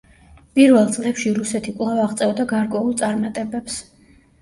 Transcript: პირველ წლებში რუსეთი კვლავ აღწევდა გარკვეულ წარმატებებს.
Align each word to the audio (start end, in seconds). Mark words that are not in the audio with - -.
პირველ 0.59 0.89
წლებში 0.95 1.35
რუსეთი 1.37 1.75
კვლავ 1.77 2.01
აღწევდა 2.07 2.49
გარკვეულ 2.57 3.01
წარმატებებს. 3.07 3.83